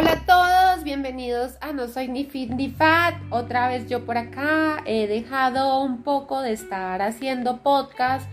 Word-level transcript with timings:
Hola 0.00 0.12
a 0.12 0.24
todos, 0.24 0.82
bienvenidos 0.82 1.58
a 1.60 1.74
No 1.74 1.86
Soy 1.86 2.08
Ni 2.08 2.24
Fit 2.24 2.48
ni 2.52 2.70
Fat. 2.70 3.16
Otra 3.28 3.68
vez 3.68 3.86
yo 3.86 4.06
por 4.06 4.16
acá 4.16 4.82
he 4.86 5.06
dejado 5.06 5.82
un 5.82 6.02
poco 6.02 6.40
de 6.40 6.54
estar 6.54 7.02
haciendo 7.02 7.58
podcast 7.58 8.26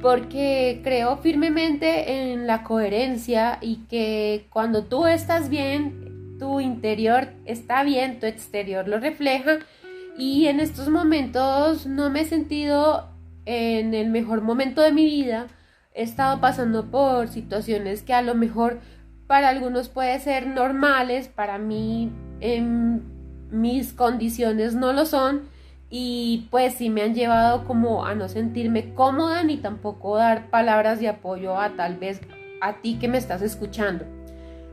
porque 0.00 0.80
creo 0.84 1.16
firmemente 1.16 2.30
en 2.30 2.46
la 2.46 2.62
coherencia 2.62 3.58
y 3.60 3.86
que 3.88 4.46
cuando 4.50 4.84
tú 4.84 5.08
estás 5.08 5.48
bien, 5.48 6.36
tu 6.38 6.60
interior 6.60 7.30
está 7.44 7.82
bien, 7.82 8.20
tu 8.20 8.26
exterior 8.26 8.86
lo 8.86 9.00
refleja 9.00 9.58
y 10.16 10.46
en 10.46 10.60
estos 10.60 10.90
momentos 10.90 11.86
no 11.86 12.08
me 12.08 12.20
he 12.20 12.24
sentido 12.24 13.10
en 13.46 13.94
el 13.94 14.10
mejor 14.10 14.42
momento 14.42 14.80
de 14.80 14.92
mi 14.92 15.06
vida. 15.06 15.48
He 15.92 16.04
estado 16.04 16.40
pasando 16.40 16.88
por 16.88 17.26
situaciones 17.26 18.02
que 18.04 18.14
a 18.14 18.22
lo 18.22 18.36
mejor 18.36 18.78
para 19.30 19.50
algunos 19.50 19.88
puede 19.88 20.18
ser 20.18 20.48
normales, 20.48 21.28
para 21.28 21.56
mí 21.56 22.10
en 22.40 23.00
mis 23.52 23.92
condiciones 23.92 24.74
no 24.74 24.92
lo 24.92 25.06
son 25.06 25.42
y 25.88 26.48
pues 26.50 26.74
sí 26.74 26.90
me 26.90 27.02
han 27.02 27.14
llevado 27.14 27.64
como 27.64 28.04
a 28.04 28.16
no 28.16 28.28
sentirme 28.28 28.92
cómoda 28.92 29.44
ni 29.44 29.58
tampoco 29.58 30.16
dar 30.16 30.50
palabras 30.50 30.98
de 30.98 31.06
apoyo 31.06 31.60
a 31.60 31.76
tal 31.76 31.96
vez 31.96 32.20
a 32.60 32.80
ti 32.80 32.98
que 32.98 33.06
me 33.06 33.18
estás 33.18 33.40
escuchando. 33.40 34.04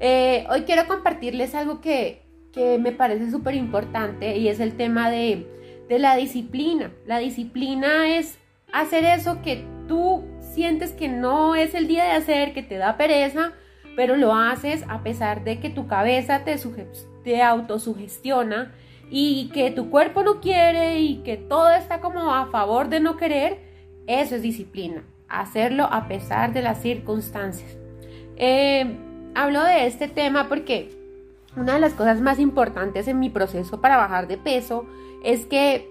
Eh, 0.00 0.46
hoy 0.48 0.62
quiero 0.62 0.86
compartirles 0.88 1.54
algo 1.54 1.82
que, 1.82 2.22
que 2.50 2.78
me 2.78 2.92
parece 2.92 3.30
súper 3.30 3.54
importante 3.54 4.38
y 4.38 4.48
es 4.48 4.60
el 4.60 4.78
tema 4.78 5.10
de, 5.10 5.46
de 5.90 5.98
la 5.98 6.16
disciplina. 6.16 6.90
La 7.04 7.18
disciplina 7.18 8.16
es 8.16 8.38
hacer 8.72 9.04
eso 9.04 9.42
que 9.42 9.66
tú 9.88 10.24
sientes 10.40 10.92
que 10.92 11.08
no 11.08 11.54
es 11.54 11.74
el 11.74 11.86
día 11.86 12.04
de 12.04 12.12
hacer, 12.12 12.54
que 12.54 12.62
te 12.62 12.78
da 12.78 12.96
pereza, 12.96 13.52
pero 13.96 14.16
lo 14.16 14.34
haces 14.34 14.84
a 14.88 15.02
pesar 15.02 15.44
de 15.44 15.60
que 15.60 15.70
tu 15.70 15.86
cabeza 15.86 16.44
te, 16.44 17.42
autosugestiona 17.42 18.72
y 19.10 19.50
que 19.52 19.70
tu 19.70 19.90
cuerpo 19.90 20.22
no 20.22 20.40
quiere 20.40 21.00
y 21.00 21.18
que 21.22 21.36
todo 21.36 21.70
está 21.70 22.00
como 22.00 22.34
a 22.34 22.46
favor 22.46 22.88
de 22.88 23.00
no 23.00 23.16
querer, 23.16 23.58
eso 24.06 24.34
es 24.34 24.42
disciplina, 24.42 25.02
hacerlo 25.28 25.88
a 25.90 26.08
pesar 26.08 26.52
de 26.52 26.62
las 26.62 26.80
circunstancias. 26.80 27.76
Eh, 28.36 28.96
hablo 29.34 29.62
de 29.64 29.86
este 29.86 30.08
tema 30.08 30.48
porque 30.48 30.90
una 31.56 31.74
de 31.74 31.80
las 31.80 31.94
cosas 31.94 32.20
más 32.20 32.38
importantes 32.38 33.08
en 33.08 33.18
mi 33.18 33.30
proceso 33.30 33.80
para 33.80 33.96
bajar 33.96 34.28
de 34.28 34.38
peso 34.38 34.86
es 35.24 35.46
que 35.46 35.88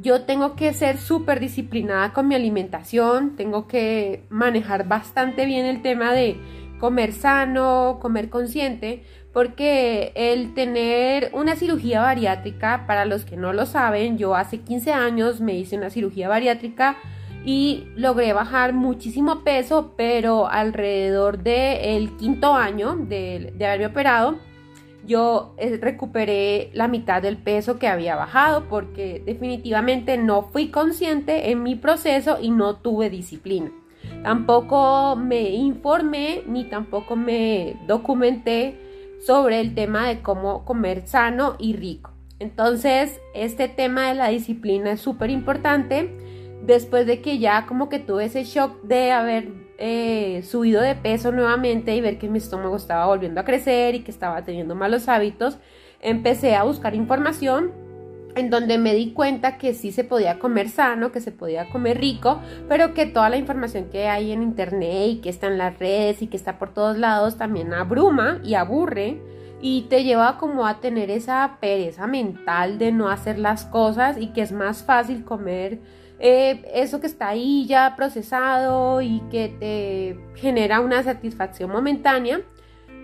yo 0.00 0.22
tengo 0.22 0.56
que 0.56 0.72
ser 0.72 0.98
súper 0.98 1.40
disciplinada 1.40 2.12
con 2.12 2.28
mi 2.28 2.34
alimentación, 2.34 3.36
tengo 3.36 3.66
que 3.66 4.24
manejar 4.28 4.86
bastante 4.88 5.46
bien 5.46 5.66
el 5.66 5.82
tema 5.82 6.12
de 6.12 6.36
comer 6.78 7.12
sano, 7.12 7.98
comer 8.00 8.28
consciente, 8.28 9.04
porque 9.32 10.12
el 10.14 10.54
tener 10.54 11.30
una 11.34 11.56
cirugía 11.56 12.00
bariátrica, 12.00 12.84
para 12.86 13.04
los 13.04 13.24
que 13.24 13.36
no 13.36 13.52
lo 13.52 13.66
saben, 13.66 14.18
yo 14.18 14.34
hace 14.34 14.60
15 14.60 14.92
años 14.92 15.40
me 15.40 15.54
hice 15.54 15.76
una 15.76 15.90
cirugía 15.90 16.28
bariátrica 16.28 16.96
y 17.44 17.86
logré 17.96 18.32
bajar 18.32 18.72
muchísimo 18.72 19.44
peso, 19.44 19.94
pero 19.96 20.48
alrededor 20.48 21.42
del 21.42 22.16
quinto 22.16 22.54
año 22.54 22.96
de, 22.96 23.52
de 23.56 23.66
haberme 23.66 23.86
operado, 23.86 24.38
yo 25.06 25.54
eh, 25.56 25.78
recuperé 25.80 26.70
la 26.74 26.88
mitad 26.88 27.22
del 27.22 27.36
peso 27.36 27.78
que 27.78 27.88
había 27.88 28.16
bajado 28.16 28.64
porque 28.68 29.22
definitivamente 29.24 30.18
no 30.18 30.42
fui 30.42 30.70
consciente 30.70 31.50
en 31.50 31.62
mi 31.62 31.76
proceso 31.76 32.38
y 32.40 32.50
no 32.50 32.76
tuve 32.76 33.08
disciplina. 33.08 33.70
Tampoco 34.22 35.16
me 35.16 35.50
informé 35.50 36.42
ni 36.46 36.64
tampoco 36.64 37.16
me 37.16 37.76
documenté 37.86 38.78
sobre 39.24 39.60
el 39.60 39.74
tema 39.74 40.08
de 40.08 40.20
cómo 40.20 40.64
comer 40.64 41.06
sano 41.06 41.56
y 41.58 41.74
rico. 41.74 42.12
Entonces, 42.38 43.20
este 43.34 43.68
tema 43.68 44.08
de 44.08 44.14
la 44.14 44.28
disciplina 44.28 44.92
es 44.92 45.00
súper 45.00 45.30
importante. 45.30 46.16
Después 46.62 47.06
de 47.06 47.20
que 47.20 47.38
ya 47.38 47.66
como 47.66 47.88
que 47.88 47.98
tuve 47.98 48.24
ese 48.24 48.44
shock 48.44 48.82
de 48.82 49.12
haber 49.12 49.48
eh, 49.78 50.42
subido 50.42 50.82
de 50.82 50.94
peso 50.94 51.32
nuevamente 51.32 51.94
y 51.94 52.00
ver 52.00 52.18
que 52.18 52.28
mi 52.28 52.38
estómago 52.38 52.76
estaba 52.76 53.06
volviendo 53.06 53.40
a 53.40 53.44
crecer 53.44 53.94
y 53.94 54.00
que 54.00 54.10
estaba 54.10 54.42
teniendo 54.42 54.74
malos 54.74 55.08
hábitos, 55.08 55.58
empecé 56.00 56.54
a 56.56 56.64
buscar 56.64 56.94
información 56.94 57.85
en 58.36 58.50
donde 58.50 58.78
me 58.78 58.94
di 58.94 59.12
cuenta 59.12 59.58
que 59.58 59.74
sí 59.74 59.90
se 59.90 60.04
podía 60.04 60.38
comer 60.38 60.68
sano, 60.68 61.10
que 61.10 61.20
se 61.20 61.32
podía 61.32 61.68
comer 61.70 61.98
rico, 61.98 62.40
pero 62.68 62.94
que 62.94 63.06
toda 63.06 63.30
la 63.30 63.38
información 63.38 63.88
que 63.90 64.08
hay 64.08 64.30
en 64.30 64.42
internet 64.42 65.08
y 65.08 65.16
que 65.16 65.30
está 65.30 65.48
en 65.48 65.58
las 65.58 65.78
redes 65.78 66.22
y 66.22 66.26
que 66.28 66.36
está 66.36 66.58
por 66.58 66.72
todos 66.72 66.98
lados 66.98 67.38
también 67.38 67.72
abruma 67.72 68.40
y 68.44 68.54
aburre 68.54 69.20
y 69.60 69.82
te 69.88 70.04
lleva 70.04 70.36
como 70.36 70.66
a 70.66 70.80
tener 70.80 71.10
esa 71.10 71.56
pereza 71.60 72.06
mental 72.06 72.78
de 72.78 72.92
no 72.92 73.08
hacer 73.08 73.38
las 73.38 73.64
cosas 73.64 74.18
y 74.18 74.28
que 74.28 74.42
es 74.42 74.52
más 74.52 74.84
fácil 74.84 75.24
comer 75.24 75.80
eh, 76.18 76.62
eso 76.74 77.00
que 77.00 77.06
está 77.06 77.28
ahí 77.28 77.66
ya 77.66 77.94
procesado 77.96 79.00
y 79.00 79.22
que 79.30 79.48
te 79.48 80.38
genera 80.40 80.80
una 80.80 81.02
satisfacción 81.02 81.70
momentánea 81.70 82.42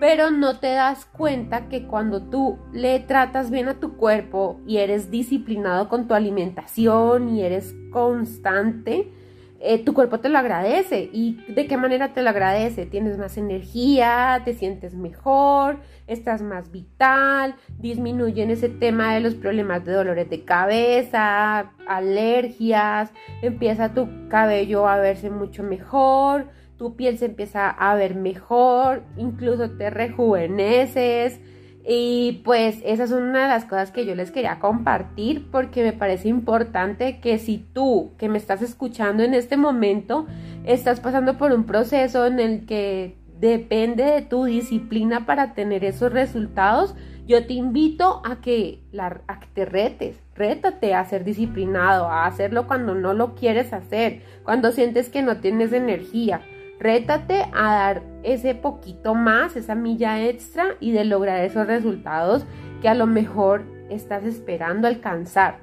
pero 0.00 0.30
no 0.30 0.58
te 0.58 0.68
das 0.68 1.04
cuenta 1.04 1.68
que 1.68 1.86
cuando 1.86 2.22
tú 2.22 2.58
le 2.72 2.98
tratas 3.00 3.50
bien 3.50 3.68
a 3.68 3.78
tu 3.78 3.98
cuerpo 3.98 4.58
y 4.66 4.78
eres 4.78 5.10
disciplinado 5.10 5.90
con 5.90 6.08
tu 6.08 6.14
alimentación 6.14 7.28
y 7.28 7.42
eres 7.42 7.76
constante, 7.92 9.12
eh, 9.60 9.84
tu 9.84 9.92
cuerpo 9.92 10.18
te 10.20 10.30
lo 10.30 10.38
agradece. 10.38 11.10
¿Y 11.12 11.44
de 11.52 11.66
qué 11.66 11.76
manera 11.76 12.14
te 12.14 12.22
lo 12.22 12.30
agradece? 12.30 12.86
Tienes 12.86 13.18
más 13.18 13.36
energía, 13.36 14.40
te 14.42 14.54
sientes 14.54 14.94
mejor, 14.94 15.80
estás 16.06 16.40
más 16.40 16.70
vital, 16.70 17.54
disminuyen 17.78 18.50
ese 18.50 18.70
tema 18.70 19.12
de 19.12 19.20
los 19.20 19.34
problemas 19.34 19.84
de 19.84 19.92
dolores 19.92 20.30
de 20.30 20.46
cabeza, 20.46 21.72
alergias, 21.86 23.12
empieza 23.42 23.92
tu 23.92 24.08
cabello 24.30 24.88
a 24.88 24.96
verse 24.96 25.28
mucho 25.28 25.62
mejor 25.62 26.46
tu 26.80 26.96
piel 26.96 27.18
se 27.18 27.26
empieza 27.26 27.68
a 27.68 27.94
ver 27.94 28.14
mejor, 28.14 29.02
incluso 29.18 29.72
te 29.72 29.90
rejuveneces. 29.90 31.38
Y 31.86 32.40
pues 32.42 32.78
esas 32.86 33.10
son 33.10 33.24
una 33.24 33.42
de 33.42 33.48
las 33.48 33.66
cosas 33.66 33.90
que 33.90 34.06
yo 34.06 34.14
les 34.14 34.30
quería 34.30 34.58
compartir 34.60 35.50
porque 35.50 35.82
me 35.82 35.92
parece 35.92 36.28
importante 36.28 37.20
que 37.20 37.38
si 37.38 37.58
tú 37.58 38.12
que 38.16 38.30
me 38.30 38.38
estás 38.38 38.62
escuchando 38.62 39.22
en 39.22 39.34
este 39.34 39.58
momento 39.58 40.26
estás 40.64 41.00
pasando 41.00 41.36
por 41.36 41.52
un 41.52 41.64
proceso 41.64 42.24
en 42.24 42.40
el 42.40 42.64
que 42.64 43.18
depende 43.38 44.04
de 44.04 44.22
tu 44.22 44.44
disciplina 44.44 45.26
para 45.26 45.52
tener 45.52 45.84
esos 45.84 46.10
resultados, 46.10 46.94
yo 47.26 47.46
te 47.46 47.52
invito 47.52 48.22
a 48.24 48.40
que, 48.40 48.80
la, 48.90 49.20
a 49.26 49.38
que 49.38 49.48
te 49.52 49.66
retes, 49.66 50.18
rétate 50.34 50.94
a 50.94 51.04
ser 51.04 51.24
disciplinado, 51.24 52.06
a 52.06 52.24
hacerlo 52.24 52.66
cuando 52.66 52.94
no 52.94 53.12
lo 53.12 53.34
quieres 53.34 53.74
hacer, 53.74 54.22
cuando 54.44 54.72
sientes 54.72 55.10
que 55.10 55.20
no 55.20 55.36
tienes 55.36 55.74
energía. 55.74 56.40
Rétate 56.80 57.44
a 57.52 57.74
dar 57.74 58.02
ese 58.22 58.54
poquito 58.54 59.14
más, 59.14 59.54
esa 59.54 59.74
milla 59.74 60.26
extra 60.26 60.76
y 60.80 60.92
de 60.92 61.04
lograr 61.04 61.44
esos 61.44 61.66
resultados 61.66 62.46
que 62.80 62.88
a 62.88 62.94
lo 62.94 63.06
mejor 63.06 63.64
estás 63.90 64.24
esperando 64.24 64.88
alcanzar. 64.88 65.58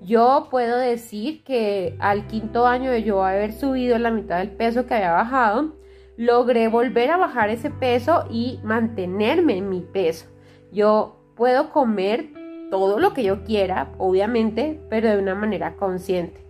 Yo 0.00 0.48
puedo 0.50 0.78
decir 0.78 1.44
que 1.44 1.94
al 2.00 2.26
quinto 2.26 2.66
año 2.66 2.90
de 2.90 3.02
yo 3.02 3.22
haber 3.22 3.52
subido 3.52 3.98
la 3.98 4.10
mitad 4.10 4.38
del 4.38 4.50
peso 4.50 4.86
que 4.86 4.94
había 4.94 5.12
bajado, 5.12 5.76
logré 6.16 6.68
volver 6.68 7.10
a 7.10 7.18
bajar 7.18 7.50
ese 7.50 7.70
peso 7.70 8.24
y 8.30 8.58
mantenerme 8.64 9.58
en 9.58 9.68
mi 9.68 9.80
peso. 9.80 10.26
Yo 10.72 11.20
puedo 11.36 11.70
comer 11.70 12.30
todo 12.70 12.98
lo 12.98 13.12
que 13.12 13.24
yo 13.24 13.44
quiera, 13.44 13.92
obviamente, 13.98 14.80
pero 14.88 15.10
de 15.10 15.18
una 15.18 15.34
manera 15.34 15.76
consciente. 15.76 16.42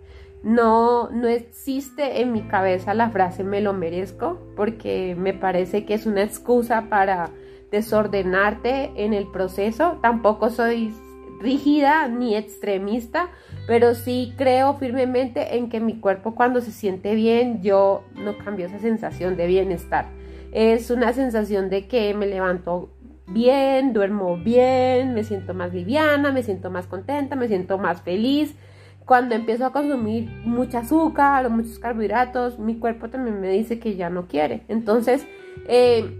No, 0.42 1.08
no 1.10 1.28
existe 1.28 2.20
en 2.20 2.32
mi 2.32 2.42
cabeza 2.42 2.94
la 2.94 3.10
frase 3.10 3.44
me 3.44 3.60
lo 3.60 3.72
merezco 3.72 4.40
porque 4.56 5.14
me 5.16 5.34
parece 5.34 5.84
que 5.84 5.94
es 5.94 6.04
una 6.04 6.22
excusa 6.22 6.86
para 6.88 7.30
desordenarte 7.70 8.90
en 8.96 9.14
el 9.14 9.30
proceso. 9.30 9.98
Tampoco 10.02 10.50
soy 10.50 10.92
rígida 11.40 12.08
ni 12.08 12.34
extremista, 12.36 13.30
pero 13.66 13.94
sí 13.94 14.34
creo 14.36 14.74
firmemente 14.74 15.56
en 15.56 15.68
que 15.68 15.80
mi 15.80 16.00
cuerpo 16.00 16.34
cuando 16.34 16.60
se 16.60 16.72
siente 16.72 17.14
bien, 17.14 17.62
yo 17.62 18.04
no 18.14 18.36
cambio 18.38 18.66
esa 18.66 18.78
sensación 18.78 19.36
de 19.36 19.46
bienestar. 19.46 20.06
Es 20.52 20.90
una 20.90 21.12
sensación 21.12 21.70
de 21.70 21.86
que 21.86 22.14
me 22.14 22.26
levanto 22.26 22.90
bien, 23.28 23.92
duermo 23.92 24.36
bien, 24.36 25.14
me 25.14 25.24
siento 25.24 25.54
más 25.54 25.72
liviana, 25.72 26.32
me 26.32 26.42
siento 26.42 26.70
más 26.70 26.86
contenta, 26.86 27.36
me 27.36 27.48
siento 27.48 27.78
más 27.78 28.02
feliz 28.02 28.54
cuando 29.04 29.34
empiezo 29.34 29.66
a 29.66 29.72
consumir 29.72 30.30
mucha 30.44 30.80
azúcar 30.80 31.46
o 31.46 31.50
muchos 31.50 31.78
carbohidratos, 31.78 32.58
mi 32.58 32.78
cuerpo 32.78 33.08
también 33.08 33.40
me 33.40 33.48
dice 33.48 33.78
que 33.78 33.96
ya 33.96 34.10
no 34.10 34.26
quiere. 34.26 34.62
Entonces, 34.68 35.26
eh, 35.68 36.18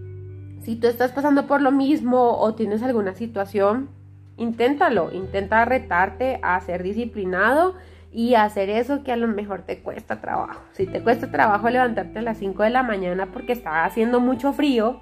si 0.63 0.77
tú 0.77 0.87
estás 0.87 1.13
pasando 1.13 1.47
por 1.47 1.61
lo 1.61 1.71
mismo 1.71 2.39
o 2.39 2.55
tienes 2.55 2.83
alguna 2.83 3.15
situación, 3.15 3.91
inténtalo, 4.37 5.13
intenta 5.13 5.65
retarte 5.65 6.39
a 6.43 6.61
ser 6.61 6.83
disciplinado 6.83 7.75
y 8.13 8.35
hacer 8.35 8.69
eso 8.69 9.03
que 9.03 9.13
a 9.13 9.17
lo 9.17 9.27
mejor 9.27 9.63
te 9.63 9.81
cuesta 9.81 10.21
trabajo. 10.21 10.61
Si 10.73 10.87
te 10.87 11.03
cuesta 11.03 11.31
trabajo 11.31 11.71
levantarte 11.71 12.19
a 12.19 12.23
las 12.23 12.39
5 12.39 12.63
de 12.63 12.71
la 12.71 12.83
mañana 12.83 13.27
porque 13.33 13.53
está 13.53 13.85
haciendo 13.85 14.21
mucho 14.21 14.53
frío, 14.53 15.01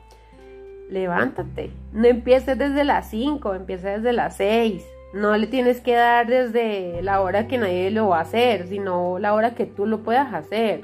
levántate. 0.88 1.72
No 1.92 2.06
empieces 2.06 2.56
desde 2.56 2.84
las 2.84 3.10
5, 3.10 3.54
empieza 3.54 3.90
desde 3.90 4.12
las 4.12 4.36
6. 4.36 4.84
No 5.12 5.36
le 5.36 5.48
tienes 5.48 5.80
que 5.80 5.94
dar 5.94 6.28
desde 6.28 7.02
la 7.02 7.20
hora 7.20 7.48
que 7.48 7.58
nadie 7.58 7.90
lo 7.90 8.08
va 8.08 8.18
a 8.18 8.22
hacer, 8.22 8.68
sino 8.68 9.18
la 9.18 9.34
hora 9.34 9.54
que 9.54 9.66
tú 9.66 9.86
lo 9.86 10.02
puedas 10.04 10.32
hacer. 10.32 10.82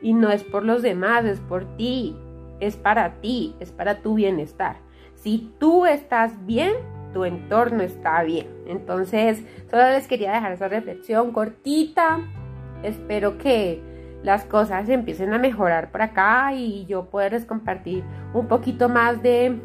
Y 0.00 0.14
no 0.14 0.30
es 0.30 0.44
por 0.44 0.64
los 0.64 0.80
demás, 0.82 1.24
es 1.26 1.40
por 1.40 1.76
ti. 1.76 2.16
Es 2.58 2.76
para 2.76 3.20
ti, 3.20 3.54
es 3.60 3.72
para 3.72 4.00
tu 4.00 4.14
bienestar. 4.14 4.76
Si 5.14 5.52
tú 5.58 5.84
estás 5.84 6.46
bien, 6.46 6.72
tu 7.12 7.24
entorno 7.26 7.82
está 7.82 8.22
bien. 8.22 8.46
Entonces, 8.66 9.44
solo 9.70 9.82
les 9.90 10.06
quería 10.08 10.32
dejar 10.32 10.52
esa 10.52 10.68
reflexión 10.68 11.32
cortita. 11.32 12.20
Espero 12.82 13.36
que 13.36 13.82
las 14.22 14.44
cosas 14.44 14.88
empiecen 14.88 15.34
a 15.34 15.38
mejorar 15.38 15.92
por 15.92 16.00
acá 16.00 16.54
y 16.54 16.86
yo 16.86 17.10
poderles 17.10 17.44
compartir 17.44 18.04
un 18.32 18.48
poquito 18.48 18.88
más 18.88 19.22
de 19.22 19.60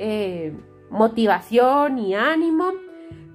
eh, 0.00 0.52
motivación 0.90 1.98
y 1.98 2.16
ánimo 2.16 2.72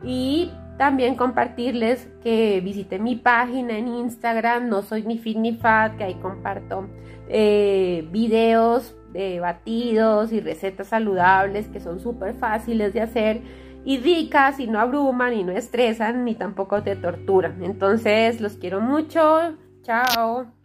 y 0.04 0.52
también 0.78 1.16
compartirles 1.16 2.08
que 2.22 2.62
visiten 2.62 3.04
mi 3.04 3.16
página 3.16 3.78
en 3.78 3.88
Instagram, 3.88 4.70
no 4.70 4.84
soy 4.84 5.04
ni 5.04 5.18
fit 5.18 5.38
ni 5.38 5.54
fat, 5.54 5.98
que 5.98 6.04
ahí 6.04 6.16
comparto 6.16 6.88
eh, 7.30 8.08
videos 8.12 8.96
de 9.12 9.40
batidos 9.40 10.32
y 10.32 10.40
recetas 10.40 10.88
saludables 10.88 11.68
que 11.70 11.80
son 11.80 12.00
súper 12.00 12.36
fáciles 12.36 12.94
de 12.94 13.02
hacer 13.02 13.42
y 13.86 13.98
ricas 14.00 14.60
y 14.60 14.68
no 14.68 14.80
abruman 14.80 15.34
y 15.34 15.44
no 15.44 15.54
estresan 15.54 16.26
ni 16.26 16.36
tampoco 16.36 16.84
te 16.84 16.96
torturan. 16.96 17.64
Entonces 17.64 18.42
los 18.42 18.58
quiero 18.58 18.82
mucho. 18.82 19.56
Chao. 19.82 20.57